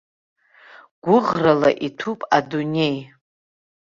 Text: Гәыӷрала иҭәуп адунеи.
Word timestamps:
Гәыӷрала 1.03 1.71
иҭәуп 1.87 2.19
адунеи. 2.37 2.97